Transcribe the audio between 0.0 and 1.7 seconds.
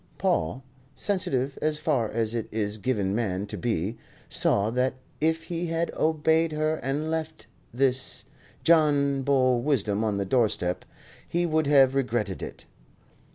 Paul, sensitive